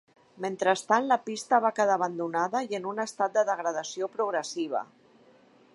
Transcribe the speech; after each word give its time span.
Mentrestant, 0.43 1.09
la 1.11 1.17
pista 1.25 1.59
va 1.65 1.71
quedar 1.79 1.97
abandonada 2.01 2.61
i 2.71 2.79
en 2.81 2.89
un 2.93 3.03
estat 3.05 3.37
de 3.37 3.45
degradació 3.53 4.13
progressiva. 4.19 4.83